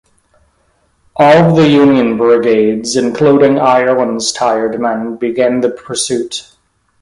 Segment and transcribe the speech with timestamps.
[1.15, 6.49] All of the Union brigades, including Ireland's tired men, began the pursuit.